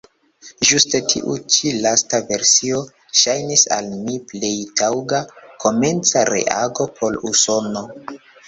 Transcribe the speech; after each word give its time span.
Ĝuste 0.69 0.99
tiu 1.11 1.35
ĉi 1.55 1.73
lasta 1.83 2.21
versio 2.31 2.81
ŝajnis 3.21 3.67
al 3.77 3.91
mi 4.07 4.17
plej 4.33 4.51
taŭga 4.81 5.23
komenca 5.67 6.25
reago 6.35 6.93
por 7.01 7.23
Usono. 7.35 7.89